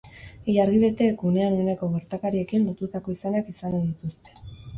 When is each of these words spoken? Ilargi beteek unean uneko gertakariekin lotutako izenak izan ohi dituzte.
Ilargi 0.51 0.79
beteek 0.83 1.21
unean 1.31 1.57
uneko 1.65 1.89
gertakariekin 1.97 2.65
lotutako 2.71 3.15
izenak 3.19 3.53
izan 3.55 3.79
ohi 3.83 3.87
dituzte. 3.93 4.37